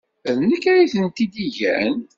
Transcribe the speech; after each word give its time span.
D 0.37 0.39
nekk 0.51 0.65
ay 0.73 0.83
tent-id-igan. 0.93 1.97